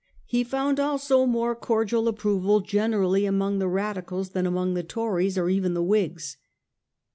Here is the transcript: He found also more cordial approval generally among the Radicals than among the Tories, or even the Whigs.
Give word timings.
He 0.25 0.43
found 0.43 0.79
also 0.79 1.27
more 1.27 1.55
cordial 1.55 2.07
approval 2.07 2.59
generally 2.61 3.27
among 3.27 3.59
the 3.59 3.67
Radicals 3.67 4.29
than 4.29 4.47
among 4.47 4.73
the 4.73 4.81
Tories, 4.81 5.37
or 5.37 5.47
even 5.47 5.75
the 5.75 5.83
Whigs. 5.83 6.37